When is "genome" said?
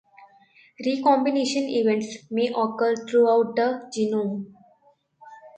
3.95-4.47